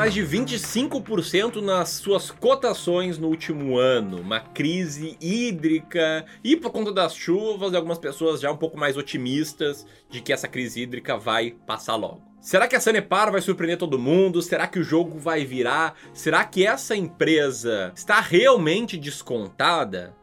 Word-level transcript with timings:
mais 0.00 0.14
de 0.14 0.22
25% 0.22 1.56
nas 1.60 1.90
suas 1.90 2.30
cotações 2.30 3.18
no 3.18 3.28
último 3.28 3.76
ano. 3.76 4.18
Uma 4.18 4.40
crise 4.40 5.14
hídrica 5.20 6.24
e 6.42 6.56
por 6.56 6.70
conta 6.70 6.90
das 6.90 7.14
chuvas, 7.14 7.74
algumas 7.74 7.98
pessoas 7.98 8.40
já 8.40 8.50
um 8.50 8.56
pouco 8.56 8.78
mais 8.78 8.96
otimistas 8.96 9.86
de 10.08 10.22
que 10.22 10.32
essa 10.32 10.48
crise 10.48 10.80
hídrica 10.80 11.18
vai 11.18 11.50
passar 11.66 11.96
logo. 11.96 12.22
Será 12.40 12.66
que 12.66 12.74
a 12.74 12.80
Sanepar 12.80 13.30
vai 13.30 13.42
surpreender 13.42 13.76
todo 13.76 13.98
mundo? 13.98 14.40
Será 14.40 14.66
que 14.66 14.78
o 14.78 14.82
jogo 14.82 15.18
vai 15.18 15.44
virar? 15.44 15.94
Será 16.14 16.46
que 16.46 16.66
essa 16.66 16.96
empresa 16.96 17.92
está 17.94 18.20
realmente 18.20 18.96
descontada? 18.96 20.16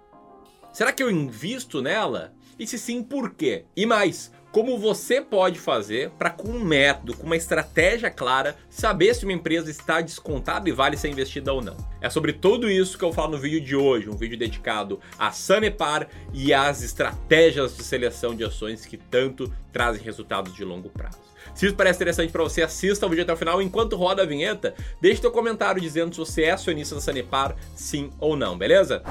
Será 0.74 0.92
que 0.92 1.04
eu 1.04 1.12
invisto 1.12 1.84
nela? 1.84 2.34
E 2.58 2.66
se 2.66 2.80
sim, 2.80 3.04
por 3.04 3.36
quê? 3.36 3.66
E 3.76 3.86
mais, 3.86 4.32
como 4.52 4.78
você 4.78 5.22
pode 5.22 5.60
fazer 5.60 6.10
para, 6.12 6.30
com 6.30 6.50
um 6.50 6.64
método, 6.64 7.16
com 7.16 7.26
uma 7.26 7.36
estratégia 7.36 8.10
clara, 8.10 8.56
saber 8.70 9.14
se 9.14 9.24
uma 9.24 9.34
empresa 9.34 9.70
está 9.70 10.02
descontada 10.02 10.68
e 10.68 10.72
vale 10.72 10.98
ser 10.98 11.10
investida 11.10 11.54
ou 11.54 11.62
não. 11.62 11.78
É 12.02 12.10
sobre 12.10 12.34
tudo 12.34 12.70
isso 12.70 12.98
que 12.98 13.04
eu 13.04 13.14
falo 13.14 13.34
no 13.34 13.38
vídeo 13.38 13.62
de 13.62 13.76
hoje, 13.76 14.10
um 14.10 14.16
vídeo 14.16 14.38
dedicado 14.38 15.00
a 15.18 15.32
Sanepar 15.32 16.08
e 16.34 16.54
às 16.54 16.82
estratégias 16.82 17.76
de 17.76 17.84
seleção 17.84 18.36
de 18.36 18.44
ações 18.44 18.86
que 18.86 18.98
tanto 18.98 19.52
trazem 19.72 20.02
resultados 20.02 20.54
de 20.54 20.64
longo 20.64 20.90
prazo. 20.90 21.20
Se 21.54 21.66
isso 21.66 21.76
parece 21.76 21.98
interessante 21.98 22.32
para 22.32 22.44
você, 22.44 22.62
assista 22.62 23.06
o 23.06 23.10
vídeo 23.10 23.24
até 23.24 23.34
o 23.34 23.38
final. 23.38 23.62
Enquanto 23.62 23.96
roda 23.96 24.22
a 24.22 24.26
vinheta, 24.26 24.76
deixe 25.02 25.22
seu 25.22 25.32
comentário 25.32 25.82
dizendo 25.82 26.14
se 26.14 26.20
você 26.20 26.44
é 26.44 26.52
acionista 26.52 26.96
da 26.96 27.02
Sanepar, 27.02 27.56
sim 27.76 28.12
ou 28.20 28.36
não, 28.36 28.58
beleza? 28.58 29.02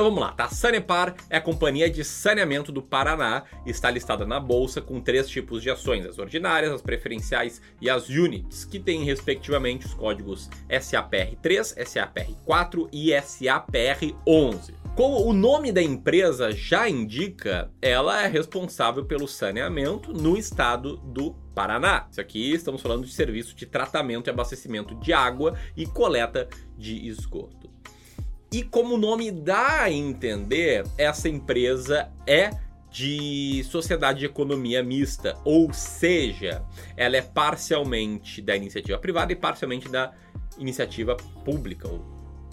Então 0.00 0.08
vamos 0.08 0.24
lá, 0.24 0.32
tá? 0.32 0.48
Sanepar 0.48 1.14
é 1.28 1.36
a 1.36 1.40
companhia 1.42 1.90
de 1.90 2.02
saneamento 2.02 2.72
do 2.72 2.80
Paraná, 2.80 3.42
está 3.66 3.90
listada 3.90 4.24
na 4.24 4.40
bolsa 4.40 4.80
com 4.80 4.98
três 4.98 5.28
tipos 5.28 5.62
de 5.62 5.68
ações: 5.68 6.06
as 6.06 6.18
ordinárias, 6.18 6.72
as 6.72 6.80
preferenciais 6.80 7.60
e 7.82 7.90
as 7.90 8.08
units, 8.08 8.64
que 8.64 8.80
têm 8.80 9.04
respectivamente 9.04 9.84
os 9.84 9.92
códigos 9.92 10.48
SAPR3, 10.70 11.76
SAPR4 11.84 12.88
e 12.90 13.10
SAPR11. 13.10 14.72
Como 14.96 15.22
o 15.28 15.34
nome 15.34 15.70
da 15.70 15.82
empresa 15.82 16.50
já 16.50 16.88
indica, 16.88 17.70
ela 17.82 18.22
é 18.22 18.26
responsável 18.26 19.04
pelo 19.04 19.28
saneamento 19.28 20.14
no 20.14 20.34
estado 20.34 20.96
do 20.96 21.32
Paraná. 21.54 22.08
Isso 22.10 22.22
aqui 22.22 22.54
estamos 22.54 22.80
falando 22.80 23.04
de 23.04 23.12
serviço 23.12 23.54
de 23.54 23.66
tratamento 23.66 24.28
e 24.28 24.30
abastecimento 24.30 24.94
de 24.94 25.12
água 25.12 25.58
e 25.76 25.84
coleta 25.84 26.48
de 26.78 27.06
esgoto. 27.06 27.79
E 28.52 28.64
como 28.64 28.94
o 28.94 28.98
nome 28.98 29.30
dá 29.30 29.82
a 29.82 29.90
entender, 29.92 30.84
essa 30.98 31.28
empresa 31.28 32.10
é 32.26 32.50
de 32.90 33.62
sociedade 33.70 34.18
de 34.18 34.26
economia 34.26 34.82
mista, 34.82 35.36
ou 35.44 35.72
seja, 35.72 36.64
ela 36.96 37.16
é 37.16 37.22
parcialmente 37.22 38.42
da 38.42 38.56
iniciativa 38.56 38.98
privada 38.98 39.32
e 39.32 39.36
parcialmente 39.36 39.88
da 39.88 40.12
iniciativa 40.58 41.16
pública, 41.44 41.88
ou 41.88 42.04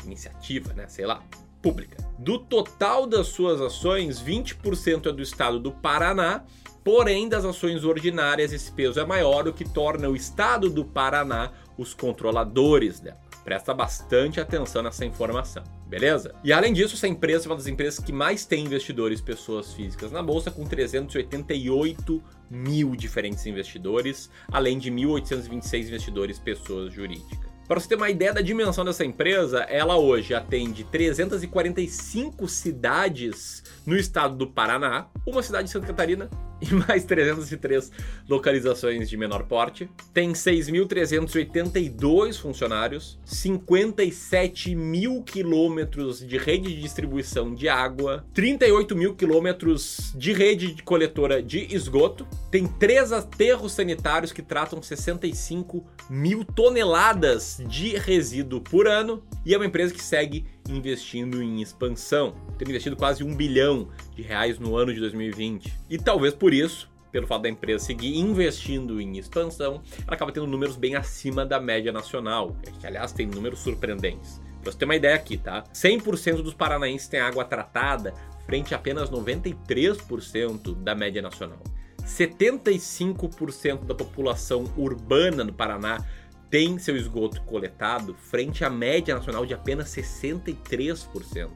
iniciativa, 0.05 0.73
né, 0.73 0.87
sei 0.87 1.07
lá, 1.07 1.23
pública. 1.61 1.97
Do 2.19 2.37
total 2.37 3.07
das 3.07 3.27
suas 3.27 3.59
ações, 3.59 4.21
20% 4.21 5.09
é 5.09 5.11
do 5.11 5.23
estado 5.23 5.59
do 5.59 5.71
Paraná, 5.71 6.43
porém 6.83 7.27
das 7.27 7.43
ações 7.43 7.83
ordinárias 7.83 8.53
esse 8.53 8.71
peso 8.71 8.99
é 8.99 9.05
maior, 9.05 9.47
o 9.47 9.53
que 9.53 9.67
torna 9.67 10.07
o 10.07 10.15
estado 10.15 10.69
do 10.69 10.85
Paraná 10.85 11.51
os 11.77 11.93
controladores 11.93 12.99
dela. 12.99 13.19
Presta 13.43 13.73
bastante 13.73 14.39
atenção 14.39 14.83
nessa 14.83 15.05
informação, 15.05 15.63
beleza? 15.87 16.35
E 16.43 16.51
além 16.51 16.73
disso, 16.73 16.95
essa 16.95 17.07
empresa 17.07 17.45
é 17.45 17.49
uma 17.49 17.55
das 17.55 17.67
empresas 17.67 18.03
que 18.03 18.11
mais 18.11 18.45
tem 18.45 18.65
investidores 18.65 19.21
pessoas 19.21 19.73
físicas 19.73 20.11
na 20.11 20.21
bolsa, 20.21 20.51
com 20.51 20.65
388 20.65 22.23
mil 22.49 22.95
diferentes 22.95 23.45
investidores, 23.45 24.29
além 24.51 24.77
de 24.77 24.91
1.826 24.91 25.87
investidores 25.87 26.39
pessoas 26.39 26.93
jurídicas. 26.93 27.47
Para 27.67 27.81
você 27.81 27.89
ter 27.89 27.95
uma 27.95 28.09
ideia 28.09 28.33
da 28.33 28.39
dimensão 28.39 28.85
dessa 28.85 29.03
empresa, 29.03 29.59
ela 29.63 29.97
hoje 29.97 30.33
atende 30.33 30.85
345 30.85 32.47
cidades 32.47 33.61
no 33.85 33.97
estado 33.97 34.37
do 34.37 34.47
Paraná, 34.47 35.07
uma 35.25 35.43
cidade 35.43 35.65
de 35.65 35.71
Santa 35.71 35.87
Catarina 35.87 36.29
e 36.61 36.73
mais 36.73 37.05
303 37.05 37.91
localizações 38.27 39.09
de 39.09 39.17
menor 39.17 39.43
porte. 39.43 39.89
Tem 40.13 40.33
6.382 40.33 42.39
funcionários, 42.39 43.19
57 43.25 44.75
mil 44.75 45.23
quilômetros 45.23 46.19
de 46.19 46.37
rede 46.37 46.73
de 46.73 46.81
distribuição 46.81 47.53
de 47.53 47.69
água, 47.69 48.25
38 48.33 48.95
mil 48.95 49.15
quilômetros 49.15 50.13
de 50.15 50.33
rede 50.33 50.73
de 50.73 50.83
coletora 50.83 51.41
de 51.41 51.73
esgoto, 51.73 52.27
tem 52.51 52.67
três 52.67 53.11
aterros 53.11 53.73
sanitários 53.73 54.31
que 54.31 54.41
tratam 54.41 54.81
65 54.81 55.85
mil 56.09 56.43
toneladas 56.43 57.61
de 57.67 57.95
resíduo 57.97 58.61
por 58.61 58.87
ano 58.87 59.23
e 59.45 59.53
é 59.53 59.57
uma 59.57 59.65
empresa 59.65 59.93
que 59.93 60.03
segue 60.03 60.45
investindo 60.69 61.41
em 61.41 61.61
expansão, 61.61 62.35
tendo 62.57 62.69
investido 62.69 62.95
quase 62.95 63.23
um 63.23 63.35
bilhão 63.35 63.89
de 64.15 64.21
reais 64.21 64.59
no 64.59 64.75
ano 64.75 64.93
de 64.93 64.99
2020. 64.99 65.73
E 65.89 65.97
talvez 65.97 66.33
por 66.33 66.53
isso, 66.53 66.89
pelo 67.11 67.27
fato 67.27 67.43
da 67.43 67.49
empresa 67.49 67.85
seguir 67.85 68.17
investindo 68.17 69.01
em 69.01 69.17
expansão, 69.17 69.81
ela 70.05 70.15
acaba 70.15 70.31
tendo 70.31 70.47
números 70.47 70.75
bem 70.75 70.95
acima 70.95 71.45
da 71.45 71.59
média 71.59 71.91
nacional, 71.91 72.55
que 72.79 72.87
aliás 72.87 73.11
tem 73.11 73.25
números 73.25 73.59
surpreendentes. 73.59 74.41
Pra 74.61 74.71
você 74.71 74.77
ter 74.77 74.85
uma 74.85 74.95
ideia 74.95 75.15
aqui, 75.15 75.37
tá? 75.37 75.63
100% 75.73 76.41
dos 76.41 76.53
paranaenses 76.53 77.07
têm 77.07 77.19
água 77.19 77.45
tratada, 77.45 78.13
frente 78.45 78.73
a 78.73 78.77
apenas 78.77 79.09
93% 79.09 80.75
da 80.75 80.93
média 80.93 81.21
nacional. 81.21 81.59
75% 82.07 83.85
da 83.85 83.93
população 83.93 84.71
urbana 84.77 85.43
no 85.43 85.53
Paraná 85.53 86.03
tem 86.49 86.77
seu 86.79 86.95
esgoto 86.95 87.41
coletado, 87.41 88.13
frente 88.13 88.63
à 88.63 88.69
média 88.69 89.15
nacional 89.15 89.45
de 89.45 89.53
apenas 89.53 89.89
63%. 89.89 91.49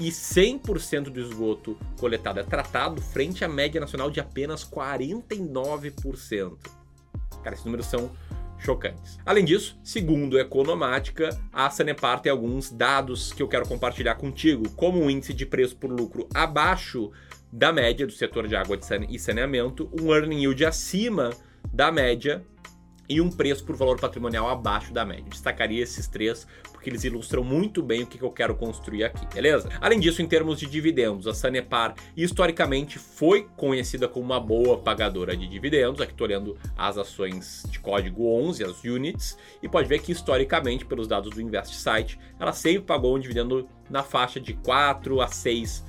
E 0.00 0.10
100% 0.10 1.04
do 1.04 1.20
esgoto 1.20 1.76
coletado 1.98 2.38
é 2.38 2.42
tratado, 2.42 3.00
frente 3.00 3.44
à 3.44 3.48
média 3.48 3.80
nacional 3.80 4.10
de 4.10 4.20
apenas 4.20 4.62
49%. 4.64 6.58
Cara, 7.42 7.54
esses 7.54 7.64
números 7.64 7.86
são 7.86 8.10
chocantes. 8.58 9.18
Além 9.24 9.44
disso, 9.44 9.78
segundo 9.82 10.36
a 10.36 10.42
Economática, 10.42 11.30
a 11.52 11.70
Sanepar 11.70 12.20
tem 12.20 12.30
alguns 12.30 12.70
dados 12.70 13.32
que 13.32 13.42
eu 13.42 13.48
quero 13.48 13.66
compartilhar 13.66 14.16
contigo, 14.16 14.68
como 14.70 15.04
o 15.04 15.10
índice 15.10 15.32
de 15.32 15.46
preço 15.46 15.76
por 15.76 15.90
lucro 15.90 16.28
abaixo 16.34 17.10
da 17.50 17.72
média 17.72 18.06
do 18.06 18.12
setor 18.12 18.46
de 18.46 18.56
água 18.56 18.78
e 19.08 19.18
saneamento, 19.18 19.88
um 19.98 20.12
earning 20.12 20.42
yield 20.42 20.64
acima 20.64 21.30
da 21.72 21.90
média 21.90 22.44
e 23.08 23.20
um 23.20 23.30
preço 23.30 23.64
por 23.64 23.76
valor 23.76 23.98
patrimonial 23.98 24.48
abaixo 24.48 24.92
da 24.92 25.04
média. 25.04 25.24
Destacaria 25.28 25.82
esses 25.82 26.06
três 26.06 26.46
porque 26.72 26.90
eles 26.90 27.02
ilustram 27.04 27.42
muito 27.42 27.82
bem 27.82 28.04
o 28.04 28.06
que 28.06 28.22
eu 28.22 28.30
quero 28.30 28.54
construir 28.54 29.02
aqui, 29.02 29.26
beleza? 29.34 29.68
Além 29.80 29.98
disso, 29.98 30.22
em 30.22 30.26
termos 30.26 30.58
de 30.58 30.66
dividendos, 30.66 31.26
a 31.26 31.34
Sanepar 31.34 31.94
historicamente 32.16 32.98
foi 32.98 33.48
conhecida 33.56 34.06
como 34.06 34.26
uma 34.26 34.38
boa 34.38 34.78
pagadora 34.78 35.36
de 35.36 35.48
dividendos. 35.48 36.00
Aqui 36.00 36.12
estou 36.12 36.26
olhando 36.26 36.56
as 36.76 36.96
ações 36.96 37.64
de 37.68 37.80
código 37.80 38.28
11, 38.28 38.62
as 38.62 38.84
units, 38.84 39.36
e 39.60 39.68
pode 39.68 39.88
ver 39.88 40.00
que 40.00 40.12
historicamente, 40.12 40.84
pelos 40.84 41.08
dados 41.08 41.34
do 41.34 41.40
Invest 41.40 41.74
Site, 41.74 42.20
ela 42.38 42.52
sempre 42.52 42.82
pagou 42.82 43.16
um 43.16 43.18
dividendo 43.18 43.68
na 43.90 44.04
faixa 44.04 44.38
de 44.38 44.54
4 44.54 45.20
a 45.20 45.26
6 45.26 45.84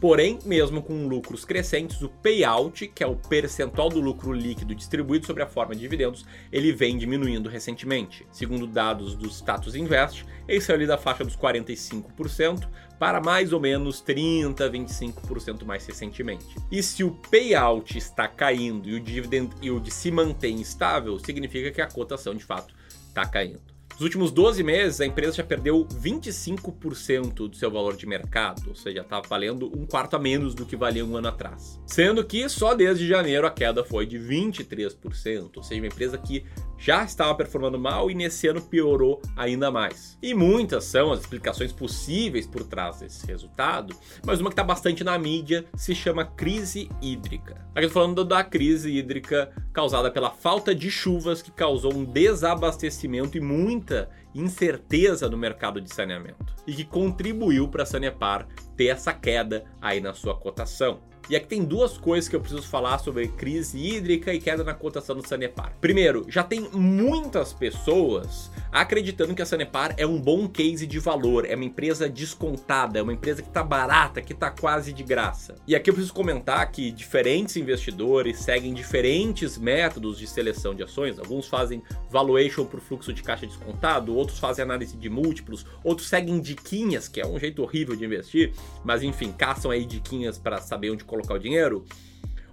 Porém, 0.00 0.38
mesmo 0.44 0.82
com 0.82 1.06
lucros 1.06 1.44
crescentes, 1.44 2.02
o 2.02 2.08
payout, 2.08 2.86
que 2.88 3.02
é 3.02 3.06
o 3.06 3.16
percentual 3.16 3.88
do 3.88 4.00
lucro 4.00 4.32
líquido 4.32 4.74
distribuído 4.74 5.26
sobre 5.26 5.42
a 5.42 5.46
forma 5.46 5.74
de 5.74 5.80
dividendos, 5.80 6.24
ele 6.50 6.72
vem 6.72 6.98
diminuindo 6.98 7.48
recentemente. 7.48 8.26
Segundo 8.30 8.66
dados 8.66 9.14
do 9.14 9.28
Status 9.28 9.74
Invest, 9.74 10.24
ele 10.46 10.60
saiu 10.60 10.76
ali 10.76 10.86
da 10.86 10.98
faixa 10.98 11.24
dos 11.24 11.36
45% 11.36 12.68
para 12.98 13.20
mais 13.20 13.52
ou 13.52 13.58
menos 13.58 14.00
30, 14.00 14.70
25% 14.70 15.64
mais 15.64 15.84
recentemente. 15.86 16.54
E 16.70 16.82
se 16.82 17.02
o 17.02 17.10
payout 17.30 17.98
está 17.98 18.28
caindo 18.28 18.88
e 18.88 18.94
o 18.94 19.00
dividend 19.00 19.50
yield 19.60 19.90
se 19.90 20.10
mantém 20.10 20.60
estável, 20.60 21.18
significa 21.18 21.70
que 21.70 21.80
a 21.80 21.88
cotação 21.88 22.34
de 22.34 22.44
fato 22.44 22.74
está 23.08 23.26
caindo. 23.26 23.71
Nos 23.92 24.00
últimos 24.00 24.30
12 24.30 24.62
meses, 24.62 25.00
a 25.00 25.06
empresa 25.06 25.36
já 25.36 25.44
perdeu 25.44 25.86
25% 25.86 27.48
do 27.48 27.56
seu 27.56 27.70
valor 27.70 27.96
de 27.96 28.06
mercado, 28.06 28.68
ou 28.68 28.74
seja, 28.74 29.02
está 29.02 29.20
valendo 29.20 29.70
um 29.76 29.86
quarto 29.86 30.16
a 30.16 30.18
menos 30.18 30.54
do 30.54 30.64
que 30.64 30.76
valia 30.76 31.04
um 31.04 31.16
ano 31.16 31.28
atrás. 31.28 31.80
Sendo 31.86 32.24
que 32.24 32.48
só 32.48 32.74
desde 32.74 33.06
janeiro 33.06 33.46
a 33.46 33.50
queda 33.50 33.84
foi 33.84 34.06
de 34.06 34.18
23%, 34.18 35.50
ou 35.56 35.62
seja, 35.62 35.80
uma 35.80 35.86
empresa 35.86 36.16
que 36.18 36.44
já 36.82 37.04
estava 37.04 37.32
performando 37.32 37.78
mal 37.78 38.10
e 38.10 38.14
nesse 38.14 38.48
ano 38.48 38.60
piorou 38.60 39.22
ainda 39.36 39.70
mais. 39.70 40.18
E 40.20 40.34
muitas 40.34 40.82
são 40.82 41.12
as 41.12 41.20
explicações 41.20 41.72
possíveis 41.72 42.44
por 42.44 42.64
trás 42.64 42.98
desse 42.98 43.24
resultado, 43.24 43.94
mas 44.26 44.40
uma 44.40 44.50
que 44.50 44.54
está 44.54 44.64
bastante 44.64 45.04
na 45.04 45.16
mídia 45.16 45.64
se 45.76 45.94
chama 45.94 46.24
crise 46.24 46.88
hídrica. 47.00 47.64
Aqui 47.72 47.86
estou 47.86 48.02
falando 48.02 48.24
da 48.24 48.42
crise 48.42 48.90
hídrica 48.90 49.52
causada 49.72 50.10
pela 50.10 50.30
falta 50.30 50.74
de 50.74 50.90
chuvas 50.90 51.40
que 51.40 51.52
causou 51.52 51.94
um 51.94 52.04
desabastecimento 52.04 53.38
e 53.38 53.40
muita 53.40 54.10
incerteza 54.34 55.28
no 55.28 55.36
mercado 55.36 55.80
de 55.80 55.94
saneamento 55.94 56.52
e 56.66 56.74
que 56.74 56.84
contribuiu 56.84 57.68
para 57.68 57.84
a 57.84 57.86
Sanepar 57.86 58.48
ter 58.76 58.86
essa 58.86 59.12
queda 59.12 59.64
aí 59.80 60.00
na 60.00 60.14
sua 60.14 60.34
cotação. 60.34 61.11
E 61.32 61.36
aqui 61.36 61.46
tem 61.46 61.64
duas 61.64 61.96
coisas 61.96 62.28
que 62.28 62.36
eu 62.36 62.40
preciso 62.40 62.60
falar 62.60 62.98
sobre 62.98 63.26
crise 63.26 63.78
hídrica 63.78 64.34
e 64.34 64.38
queda 64.38 64.62
na 64.62 64.74
cotação 64.74 65.16
do 65.16 65.26
Sanepar. 65.26 65.72
Primeiro, 65.80 66.26
já 66.28 66.44
tem 66.44 66.68
muitas 66.74 67.54
pessoas 67.54 68.50
acreditando 68.72 69.34
que 69.34 69.42
a 69.42 69.46
Sanepar 69.46 69.94
é 69.98 70.06
um 70.06 70.18
bom 70.18 70.48
case 70.48 70.86
de 70.86 70.98
valor, 70.98 71.44
é 71.46 71.54
uma 71.54 71.64
empresa 71.64 72.08
descontada, 72.08 72.98
é 72.98 73.02
uma 73.02 73.12
empresa 73.12 73.42
que 73.42 73.48
está 73.48 73.62
barata, 73.62 74.22
que 74.22 74.32
está 74.32 74.50
quase 74.50 74.94
de 74.94 75.02
graça. 75.02 75.56
E 75.66 75.76
aqui 75.76 75.90
eu 75.90 75.94
preciso 75.94 76.14
comentar 76.14 76.68
que 76.72 76.90
diferentes 76.90 77.54
investidores 77.56 78.38
seguem 78.38 78.72
diferentes 78.72 79.58
métodos 79.58 80.18
de 80.18 80.26
seleção 80.26 80.74
de 80.74 80.82
ações. 80.82 81.18
Alguns 81.18 81.46
fazem 81.46 81.82
valuation 82.10 82.64
por 82.64 82.80
fluxo 82.80 83.12
de 83.12 83.22
caixa 83.22 83.46
descontado, 83.46 84.16
outros 84.16 84.38
fazem 84.38 84.62
análise 84.62 84.96
de 84.96 85.10
múltiplos, 85.10 85.66
outros 85.84 86.08
seguem 86.08 86.40
diquinhas, 86.40 87.08
que 87.08 87.20
é 87.20 87.26
um 87.26 87.38
jeito 87.38 87.62
horrível 87.62 87.94
de 87.94 88.06
investir, 88.06 88.54
mas 88.82 89.02
enfim, 89.02 89.30
caçam 89.32 89.70
aí 89.70 89.84
diquinhas 89.84 90.38
para 90.38 90.58
saber 90.62 90.90
onde 90.90 91.04
colocar 91.04 91.34
o 91.34 91.38
dinheiro. 91.38 91.84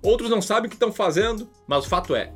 Outros 0.01 0.29
não 0.29 0.41
sabem 0.41 0.67
o 0.67 0.69
que 0.69 0.75
estão 0.75 0.91
fazendo, 0.91 1.49
mas 1.67 1.85
o 1.85 1.89
fato 1.89 2.15
é, 2.15 2.33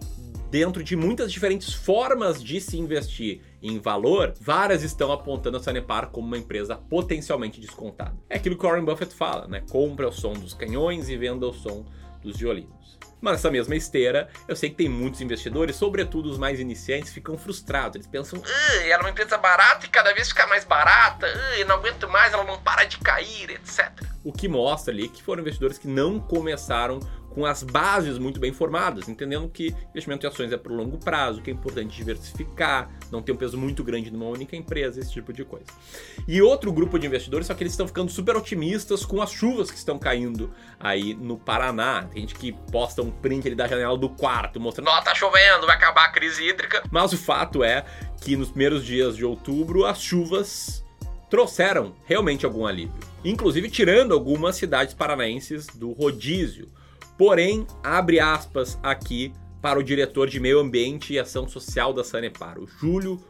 dentro 0.53 0.83
de 0.83 0.95
muitas 0.95 1.31
diferentes 1.31 1.73
formas 1.73 2.43
de 2.43 2.61
se 2.61 2.77
investir 2.77 3.41
em 3.59 3.79
valor, 3.79 4.35
várias 4.39 4.83
estão 4.83 5.11
apontando 5.11 5.57
a 5.57 5.59
Sanepar 5.59 6.09
como 6.09 6.27
uma 6.27 6.37
empresa 6.37 6.75
potencialmente 6.75 7.59
descontada. 7.59 8.13
É 8.29 8.35
aquilo 8.35 8.55
que 8.55 8.63
o 8.63 8.69
Warren 8.69 8.85
Buffett 8.85 9.15
fala, 9.15 9.47
né? 9.47 9.63
Compre 9.71 10.05
o 10.05 10.11
som 10.11 10.33
dos 10.33 10.53
canhões 10.53 11.09
e 11.09 11.17
venda 11.17 11.47
o 11.47 11.53
som 11.53 11.83
dos 12.21 12.37
violinos. 12.37 12.99
Mas 13.19 13.33
nessa 13.33 13.49
mesma 13.49 13.75
esteira, 13.75 14.29
eu 14.47 14.55
sei 14.55 14.69
que 14.69 14.75
tem 14.75 14.87
muitos 14.87 15.21
investidores, 15.21 15.75
sobretudo 15.75 16.29
os 16.29 16.37
mais 16.37 16.59
iniciantes, 16.59 17.11
ficam 17.11 17.35
frustrados. 17.35 17.95
Eles 17.95 18.05
pensam, 18.05 18.39
ela 18.83 18.93
é 18.93 18.97
uma 18.99 19.09
empresa 19.09 19.39
barata 19.39 19.87
e 19.87 19.89
cada 19.89 20.13
vez 20.13 20.29
fica 20.29 20.45
mais 20.45 20.63
barata, 20.63 21.25
eu 21.57 21.65
não 21.65 21.77
aguento 21.77 22.07
mais, 22.09 22.31
ela 22.31 22.43
não 22.43 22.61
para 22.61 22.83
de 22.83 22.99
cair, 22.99 23.49
etc. 23.49 24.12
O 24.23 24.31
que 24.31 24.47
mostra 24.47 24.93
ali 24.93 25.09
que 25.09 25.21
foram 25.21 25.41
investidores 25.41 25.77
que 25.77 25.87
não 25.87 26.19
começaram 26.19 26.99
com 27.33 27.45
as 27.45 27.63
bases 27.63 28.17
muito 28.17 28.39
bem 28.39 28.53
formadas, 28.53 29.09
entendendo 29.09 29.49
que 29.49 29.75
investimento 29.89 30.25
em 30.25 30.29
ações 30.29 30.51
é 30.51 30.57
para 30.57 30.71
o 30.71 30.75
longo 30.75 30.97
prazo, 30.97 31.41
que 31.41 31.49
é 31.49 31.53
importante 31.53 31.95
diversificar, 31.95 32.89
não 33.11 33.21
ter 33.21 33.31
um 33.31 33.35
peso 33.35 33.57
muito 33.57 33.83
grande 33.83 34.11
numa 34.11 34.27
única 34.27 34.55
empresa, 34.55 34.99
esse 34.99 35.11
tipo 35.11 35.33
de 35.33 35.43
coisa. 35.43 35.65
E 36.27 36.41
outro 36.41 36.71
grupo 36.71 36.99
de 36.99 37.07
investidores, 37.07 37.47
só 37.47 37.53
que 37.53 37.63
eles 37.63 37.73
estão 37.73 37.87
ficando 37.87 38.11
super 38.11 38.35
otimistas 38.35 39.03
com 39.03 39.21
as 39.21 39.31
chuvas 39.31 39.71
que 39.71 39.77
estão 39.77 39.97
caindo 39.97 40.53
aí 40.79 41.13
no 41.15 41.37
Paraná. 41.37 42.03
Tem 42.03 42.21
gente 42.21 42.35
que 42.35 42.53
posta 42.71 43.01
um 43.01 43.09
print 43.09 43.47
ali 43.47 43.55
da 43.55 43.67
janela 43.67 43.97
do 43.97 44.09
quarto, 44.09 44.59
mostrando, 44.59 44.89
ó, 44.89 45.01
tá 45.01 45.15
chovendo, 45.15 45.65
vai 45.65 45.75
acabar 45.75 46.05
a 46.05 46.09
crise 46.09 46.47
hídrica. 46.47 46.83
Mas 46.91 47.13
o 47.13 47.17
fato 47.17 47.63
é 47.63 47.83
que 48.21 48.35
nos 48.35 48.49
primeiros 48.49 48.85
dias 48.85 49.17
de 49.17 49.25
outubro 49.25 49.85
as 49.85 50.01
chuvas 50.01 50.85
trouxeram 51.29 51.95
realmente 52.05 52.45
algum 52.45 52.65
alívio. 52.65 53.12
Inclusive 53.23 53.69
tirando 53.69 54.13
algumas 54.13 54.55
cidades 54.55 54.93
paranaenses 54.93 55.67
do 55.67 55.91
rodízio. 55.91 56.67
Porém, 57.17 57.65
abre 57.83 58.19
aspas 58.19 58.77
aqui 58.81 59.31
para 59.61 59.79
o 59.79 59.83
diretor 59.83 60.27
de 60.27 60.39
Meio 60.39 60.59
Ambiente 60.59 61.13
e 61.13 61.19
Ação 61.19 61.47
Social 61.47 61.93
da 61.93 62.03
Sanepar, 62.03 62.59
o 62.59 62.67
Júlio 62.67 63.23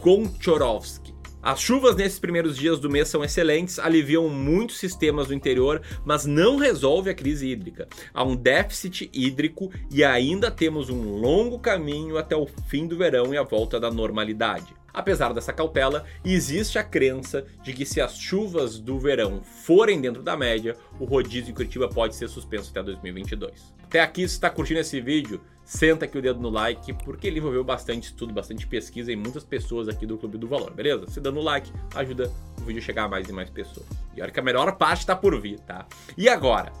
Gonchorovski. 0.00 1.14
As 1.46 1.60
chuvas 1.60 1.94
nesses 1.94 2.18
primeiros 2.18 2.56
dias 2.56 2.80
do 2.80 2.90
mês 2.90 3.06
são 3.06 3.22
excelentes, 3.22 3.78
aliviam 3.78 4.28
muitos 4.28 4.78
sistemas 4.78 5.28
do 5.28 5.34
interior, 5.34 5.80
mas 6.04 6.26
não 6.26 6.56
resolve 6.56 7.08
a 7.08 7.14
crise 7.14 7.48
hídrica. 7.48 7.86
Há 8.12 8.24
um 8.24 8.34
déficit 8.34 9.08
hídrico 9.14 9.70
e 9.88 10.02
ainda 10.02 10.50
temos 10.50 10.90
um 10.90 11.20
longo 11.20 11.60
caminho 11.60 12.18
até 12.18 12.34
o 12.34 12.48
fim 12.66 12.88
do 12.88 12.98
verão 12.98 13.32
e 13.32 13.36
a 13.36 13.44
volta 13.44 13.78
da 13.78 13.92
normalidade. 13.92 14.74
Apesar 14.96 15.34
dessa 15.34 15.52
cautela, 15.52 16.06
existe 16.24 16.78
a 16.78 16.82
crença 16.82 17.44
de 17.62 17.74
que 17.74 17.84
se 17.84 18.00
as 18.00 18.16
chuvas 18.16 18.80
do 18.80 18.98
verão 18.98 19.42
forem 19.42 20.00
dentro 20.00 20.22
da 20.22 20.38
média, 20.38 20.74
o 20.98 21.04
rodízio 21.04 21.50
em 21.50 21.54
Curitiba 21.54 21.86
pode 21.86 22.16
ser 22.16 22.30
suspenso 22.30 22.70
até 22.70 22.82
2022. 22.82 23.74
Até 23.84 24.00
aqui, 24.00 24.26
se 24.26 24.36
está 24.36 24.48
curtindo 24.48 24.80
esse 24.80 24.98
vídeo, 24.98 25.38
senta 25.62 26.06
aqui 26.06 26.16
o 26.16 26.22
dedo 26.22 26.40
no 26.40 26.48
like, 26.48 26.94
porque 27.04 27.26
ele 27.26 27.40
envolveu 27.40 27.62
bastante 27.62 28.04
estudo, 28.04 28.32
bastante 28.32 28.66
pesquisa 28.66 29.12
e 29.12 29.16
muitas 29.16 29.44
pessoas 29.44 29.86
aqui 29.86 30.06
do 30.06 30.16
Clube 30.16 30.38
do 30.38 30.48
Valor, 30.48 30.72
beleza? 30.72 31.06
Se 31.10 31.20
dando 31.20 31.42
like, 31.42 31.70
ajuda 31.94 32.32
o 32.58 32.64
vídeo 32.64 32.80
a 32.80 32.82
chegar 32.82 33.04
a 33.04 33.08
mais 33.08 33.28
e 33.28 33.32
mais 33.34 33.50
pessoas. 33.50 33.86
E 34.16 34.22
olha 34.22 34.30
que 34.30 34.40
a 34.40 34.42
melhor 34.42 34.78
parte 34.78 35.00
está 35.00 35.14
por 35.14 35.38
vir, 35.38 35.60
tá? 35.60 35.86
E 36.16 36.26
agora? 36.26 36.72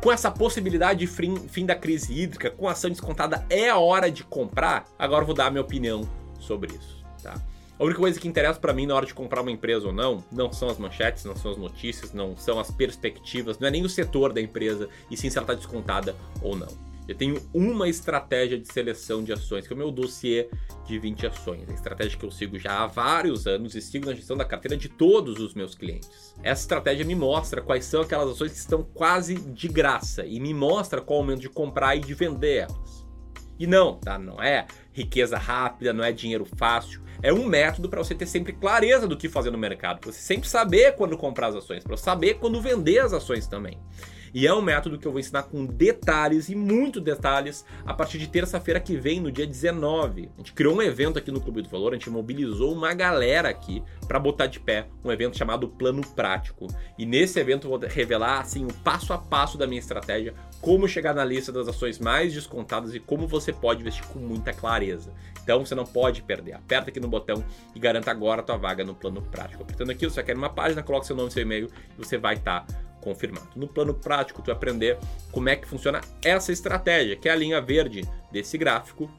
Com 0.00 0.12
essa 0.12 0.30
possibilidade 0.30 1.00
de 1.00 1.08
fim, 1.08 1.34
fim 1.48 1.66
da 1.66 1.74
crise 1.74 2.16
hídrica, 2.16 2.52
com 2.52 2.68
ação 2.68 2.88
descontada, 2.88 3.44
é 3.50 3.68
a 3.68 3.78
hora 3.78 4.08
de 4.08 4.22
comprar? 4.22 4.84
Agora 4.96 5.22
eu 5.22 5.26
vou 5.26 5.34
dar 5.34 5.46
a 5.46 5.50
minha 5.50 5.62
opinião 5.62 6.08
sobre 6.38 6.72
isso, 6.72 7.04
tá? 7.20 7.34
A 7.78 7.84
única 7.84 7.98
coisa 7.98 8.20
que 8.20 8.28
interessa 8.28 8.60
para 8.60 8.72
mim 8.72 8.86
na 8.86 8.94
hora 8.94 9.04
de 9.04 9.12
comprar 9.12 9.40
uma 9.40 9.50
empresa 9.50 9.86
ou 9.86 9.92
não, 9.92 10.24
não 10.30 10.52
são 10.52 10.68
as 10.68 10.78
manchetes, 10.78 11.24
não 11.24 11.34
são 11.34 11.50
as 11.50 11.56
notícias, 11.56 12.12
não 12.12 12.36
são 12.36 12.60
as 12.60 12.70
perspectivas, 12.70 13.58
não 13.58 13.66
é 13.66 13.70
nem 13.70 13.84
o 13.84 13.88
setor 13.88 14.32
da 14.32 14.40
empresa, 14.40 14.88
e 15.10 15.16
sim 15.16 15.28
se 15.28 15.36
ela 15.36 15.44
está 15.44 15.54
descontada 15.54 16.14
ou 16.40 16.54
não. 16.54 16.68
Eu 17.06 17.14
tenho 17.14 17.42
uma 17.52 17.88
estratégia 17.88 18.58
de 18.58 18.72
seleção 18.72 19.22
de 19.22 19.32
ações, 19.32 19.66
que 19.66 19.72
é 19.72 19.76
o 19.76 19.78
meu 19.78 19.90
dossiê 19.90 20.48
de 20.86 20.98
20 20.98 21.26
ações. 21.26 21.68
A 21.68 21.74
estratégia 21.74 22.18
que 22.18 22.24
eu 22.24 22.30
sigo 22.30 22.58
já 22.58 22.82
há 22.82 22.86
vários 22.86 23.46
anos 23.46 23.74
e 23.74 23.82
sigo 23.82 24.06
na 24.06 24.14
gestão 24.14 24.36
da 24.36 24.44
carteira 24.44 24.76
de 24.76 24.88
todos 24.88 25.38
os 25.38 25.52
meus 25.52 25.74
clientes. 25.74 26.34
Essa 26.42 26.62
estratégia 26.62 27.04
me 27.04 27.14
mostra 27.14 27.60
quais 27.60 27.84
são 27.84 28.02
aquelas 28.02 28.30
ações 28.30 28.52
que 28.52 28.58
estão 28.58 28.82
quase 28.82 29.34
de 29.34 29.68
graça 29.68 30.24
e 30.24 30.40
me 30.40 30.54
mostra 30.54 31.02
qual 31.02 31.18
é 31.18 31.22
o 31.22 31.24
momento 31.24 31.40
de 31.40 31.50
comprar 31.50 31.94
e 31.96 32.00
de 32.00 32.14
vender 32.14 32.68
elas. 32.68 33.04
E 33.58 33.66
não, 33.66 33.98
tá? 33.98 34.18
Não 34.18 34.42
é 34.42 34.66
riqueza 34.94 35.36
rápida, 35.36 35.92
não 35.92 36.02
é 36.02 36.12
dinheiro 36.12 36.46
fácil 36.56 37.04
é 37.24 37.32
um 37.32 37.46
método 37.46 37.88
para 37.88 38.04
você 38.04 38.14
ter 38.14 38.26
sempre 38.26 38.52
clareza 38.52 39.08
do 39.08 39.16
que 39.16 39.30
fazer 39.30 39.50
no 39.50 39.56
mercado, 39.56 39.98
para 39.98 40.12
você 40.12 40.20
sempre 40.20 40.46
saber 40.46 40.94
quando 40.94 41.16
comprar 41.16 41.46
as 41.46 41.56
ações, 41.56 41.82
para 41.82 41.96
saber 41.96 42.34
quando 42.34 42.60
vender 42.60 42.98
as 42.98 43.14
ações 43.14 43.46
também. 43.46 43.78
E 44.34 44.48
é 44.48 44.52
um 44.52 44.60
método 44.60 44.98
que 44.98 45.06
eu 45.06 45.12
vou 45.12 45.20
ensinar 45.20 45.44
com 45.44 45.64
detalhes 45.64 46.48
e 46.48 46.56
muito 46.56 47.00
detalhes 47.00 47.64
a 47.86 47.94
partir 47.94 48.18
de 48.18 48.26
terça-feira 48.26 48.80
que 48.80 48.96
vem, 48.96 49.20
no 49.20 49.30
dia 49.30 49.46
19. 49.46 50.28
A 50.34 50.38
gente 50.38 50.52
criou 50.52 50.74
um 50.74 50.82
evento 50.82 51.20
aqui 51.20 51.30
no 51.30 51.40
Clube 51.40 51.62
do 51.62 51.68
Valor, 51.68 51.92
a 51.92 51.94
gente 51.94 52.10
mobilizou 52.10 52.72
uma 52.72 52.92
galera 52.92 53.48
aqui 53.48 53.80
para 54.08 54.18
botar 54.18 54.46
de 54.46 54.58
pé 54.58 54.88
um 55.04 55.12
evento 55.12 55.38
chamado 55.38 55.68
Plano 55.68 56.02
Prático. 56.16 56.66
E 56.98 57.06
nesse 57.06 57.38
evento 57.38 57.68
eu 57.68 57.78
vou 57.78 57.88
revelar 57.88 58.40
assim 58.40 58.64
o 58.64 58.74
passo 58.82 59.12
a 59.12 59.18
passo 59.18 59.56
da 59.56 59.68
minha 59.68 59.78
estratégia, 59.78 60.34
como 60.60 60.88
chegar 60.88 61.14
na 61.14 61.24
lista 61.24 61.52
das 61.52 61.68
ações 61.68 62.00
mais 62.00 62.34
descontadas 62.34 62.92
e 62.92 62.98
como 62.98 63.28
você 63.28 63.52
pode 63.52 63.82
investir 63.82 64.04
com 64.08 64.18
muita 64.18 64.52
clareza. 64.84 65.12
Então 65.42 65.64
você 65.64 65.74
não 65.74 65.84
pode 65.84 66.22
perder. 66.22 66.54
Aperta 66.54 66.90
aqui 66.90 67.00
no 67.00 67.08
botão 67.08 67.44
e 67.74 67.78
garanta 67.78 68.10
agora 68.10 68.40
a 68.40 68.44
tua 68.44 68.56
vaga 68.56 68.84
no 68.84 68.94
Plano 68.94 69.22
Prático. 69.22 69.62
Apertando 69.62 69.90
aqui, 69.90 70.06
você 70.06 70.22
quer 70.22 70.36
uma 70.36 70.50
página, 70.50 70.82
coloca 70.82 71.06
seu 71.06 71.16
nome 71.16 71.28
e 71.28 71.32
seu 71.32 71.42
e-mail 71.42 71.70
e 71.98 72.04
você 72.04 72.16
vai 72.16 72.34
estar 72.34 72.60
tá 72.60 72.74
confirmado. 73.00 73.48
No 73.54 73.68
plano 73.68 73.92
prático, 73.92 74.40
tu 74.40 74.46
vai 74.46 74.54
aprender 74.54 74.98
como 75.30 75.48
é 75.50 75.56
que 75.56 75.68
funciona 75.68 76.00
essa 76.24 76.52
estratégia, 76.52 77.16
que 77.16 77.28
é 77.28 77.32
a 77.32 77.36
linha 77.36 77.60
verde 77.60 78.02
desse 78.32 78.56
gráfico, 78.56 79.10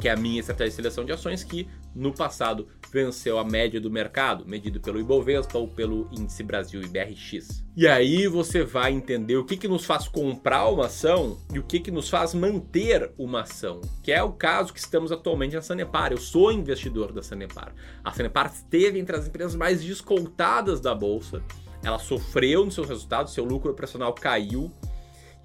que 0.00 0.08
é 0.08 0.12
a 0.12 0.16
minha 0.16 0.38
estratégia 0.38 0.70
de 0.70 0.76
seleção 0.76 1.04
de 1.04 1.10
ações, 1.10 1.42
que 1.42 1.68
no 1.98 2.12
passado 2.12 2.68
venceu 2.92 3.38
a 3.38 3.44
média 3.44 3.80
do 3.80 3.90
mercado, 3.90 4.46
medido 4.46 4.80
pelo 4.80 4.98
Ibovespa 4.98 5.58
ou 5.58 5.68
pelo 5.68 6.08
Índice 6.12 6.42
Brasil 6.42 6.80
IBRX. 6.80 7.64
E 7.76 7.86
aí 7.86 8.26
você 8.26 8.64
vai 8.64 8.92
entender 8.92 9.36
o 9.36 9.44
que, 9.44 9.56
que 9.56 9.68
nos 9.68 9.84
faz 9.84 10.08
comprar 10.08 10.68
uma 10.68 10.86
ação 10.86 11.38
e 11.52 11.58
o 11.58 11.62
que, 11.62 11.80
que 11.80 11.90
nos 11.90 12.08
faz 12.08 12.32
manter 12.34 13.12
uma 13.18 13.42
ação, 13.42 13.80
que 14.02 14.12
é 14.12 14.22
o 14.22 14.32
caso 14.32 14.72
que 14.72 14.80
estamos 14.80 15.12
atualmente 15.12 15.54
na 15.54 15.62
Sanepar. 15.62 16.12
Eu 16.12 16.18
sou 16.18 16.52
investidor 16.52 17.12
da 17.12 17.22
Sanepar. 17.22 17.74
A 18.02 18.12
Sanepar 18.12 18.46
esteve 18.46 18.98
entre 18.98 19.16
as 19.16 19.26
empresas 19.26 19.54
mais 19.54 19.82
descontadas 19.82 20.80
da 20.80 20.94
bolsa 20.94 21.42
ela 21.82 21.98
sofreu 21.98 22.64
nos 22.64 22.74
seus 22.74 22.88
resultados, 22.88 23.32
seu 23.32 23.44
lucro 23.44 23.70
operacional 23.70 24.12
caiu 24.12 24.72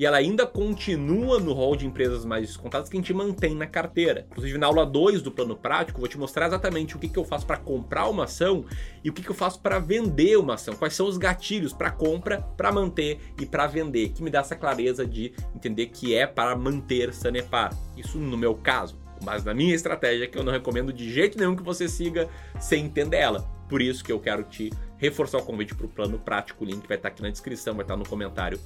e 0.04 0.06
ela 0.06 0.18
ainda 0.18 0.46
continua 0.46 1.40
no 1.40 1.54
rol 1.54 1.78
de 1.78 1.88
empresas 1.88 2.26
mais 2.26 2.46
descontadas 2.46 2.90
que 2.90 2.98
a 2.98 3.00
gente 3.00 3.14
mantém 3.14 3.56
na 3.56 3.66
carteira. 3.66 4.28
Inclusive, 4.32 4.58
na 4.58 4.68
aula 4.68 4.86
2 4.86 5.22
do 5.22 5.32
plano 5.32 5.56
prático, 5.56 6.02
vou 6.02 6.10
te 6.10 6.18
mostrar 6.18 6.48
exatamente 6.48 6.94
o 6.94 7.00
que, 7.00 7.08
que 7.08 7.18
eu 7.18 7.24
faço 7.24 7.46
para 7.46 7.56
comprar 7.56 8.10
uma 8.10 8.26
ação 8.26 8.66
e 9.02 9.10
o 9.10 9.14
que, 9.14 9.22
que 9.22 9.30
eu 9.30 9.34
faço 9.34 9.62
para 9.62 9.80
vender 9.80 10.36
uma 10.36 10.56
ação. 10.56 10.76
Quais 10.76 10.94
são 10.94 11.08
os 11.08 11.18
gatilhos 11.18 11.72
para 11.72 11.90
compra, 11.90 12.42
para 12.42 12.70
manter 12.70 13.18
e 13.40 13.46
para 13.46 13.66
vender, 13.66 14.10
que 14.10 14.22
me 14.22 14.30
dá 14.30 14.40
essa 14.40 14.58
clareza 14.58 15.06
de 15.06 15.32
entender 15.56 15.86
que 15.86 16.14
é 16.14 16.28
para 16.28 16.54
manter 16.54 17.14
Sanepar. 17.14 17.74
Isso 17.96 18.18
no 18.18 18.38
meu 18.38 18.56
caso. 18.56 19.00
Mas 19.24 19.46
na 19.46 19.54
minha 19.54 19.74
estratégia, 19.74 20.28
que 20.28 20.38
eu 20.38 20.44
não 20.44 20.52
recomendo 20.52 20.92
de 20.92 21.10
jeito 21.14 21.38
nenhum 21.38 21.56
que 21.56 21.64
você 21.64 21.88
siga 21.88 22.28
sem 22.60 22.88
entender 22.88 23.20
ela. 23.20 23.40
Por 23.70 23.82
isso 23.82 24.04
que 24.04 24.12
eu 24.12 24.20
quero 24.20 24.44
te 24.44 24.70
reforçar 24.98 25.38
o 25.38 25.46
convite 25.46 25.74
para 25.74 25.86
o 25.86 25.90
plano 25.90 26.20
prático. 26.20 26.66
O 26.66 26.68
link 26.68 26.86
vai 26.86 26.98
estar 26.98 27.08
aqui 27.08 27.22
na 27.22 27.30
descrição, 27.30 27.74
vai 27.74 27.86
estar 27.86 27.96
no 27.96 28.06
comentário 28.06 28.60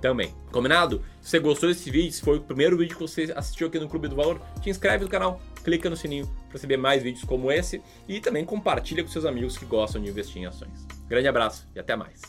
também. 0.00 0.34
Combinado? 0.50 1.04
Se 1.20 1.30
você 1.30 1.38
gostou 1.38 1.68
desse 1.68 1.90
vídeo, 1.90 2.12
se 2.12 2.20
foi 2.20 2.38
o 2.38 2.40
primeiro 2.40 2.76
vídeo 2.76 2.96
que 2.96 3.02
você 3.02 3.32
assistiu 3.36 3.68
aqui 3.68 3.78
no 3.78 3.88
Clube 3.88 4.08
do 4.08 4.16
Valor, 4.16 4.40
te 4.60 4.70
inscreve 4.70 5.04
no 5.04 5.10
canal, 5.10 5.40
clica 5.62 5.90
no 5.90 5.96
sininho 5.96 6.26
para 6.26 6.54
receber 6.54 6.76
mais 6.76 7.02
vídeos 7.02 7.24
como 7.24 7.50
esse 7.52 7.82
e 8.08 8.20
também 8.20 8.44
compartilha 8.44 9.02
com 9.02 9.08
seus 9.08 9.24
amigos 9.24 9.56
que 9.58 9.64
gostam 9.64 10.02
de 10.02 10.08
investir 10.08 10.42
em 10.42 10.46
ações. 10.46 10.86
Grande 11.08 11.28
abraço 11.28 11.66
e 11.74 11.78
até 11.78 11.94
mais. 11.96 12.22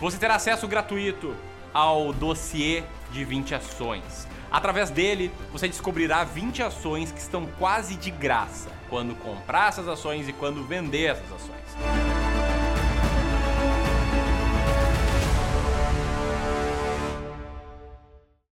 Você 0.00 0.16
terá 0.16 0.36
acesso 0.36 0.68
gratuito 0.68 1.34
ao 1.74 2.12
dossiê 2.12 2.84
de 3.12 3.24
20 3.24 3.54
ações. 3.56 4.28
Através 4.50 4.90
dele, 4.90 5.30
você 5.52 5.68
descobrirá 5.68 6.24
20 6.24 6.62
ações 6.62 7.12
que 7.12 7.20
estão 7.20 7.46
quase 7.58 7.96
de 7.96 8.10
graça 8.10 8.70
quando 8.88 9.14
comprar 9.14 9.68
essas 9.68 9.86
ações 9.88 10.28
e 10.28 10.32
quando 10.32 10.64
vender 10.64 11.06
essas 11.06 11.32
ações. 11.32 12.27